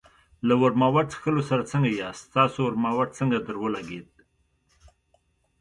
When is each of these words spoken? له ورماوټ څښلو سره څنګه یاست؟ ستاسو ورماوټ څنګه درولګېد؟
له 0.47 0.53
ورماوټ 0.61 1.05
څښلو 1.13 1.41
سره 1.49 1.63
څنګه 1.71 1.89
یاست؟ 1.99 2.21
ستاسو 2.29 2.59
ورماوټ 2.63 3.09
څنګه 3.19 3.37
درولګېد؟ 3.47 4.07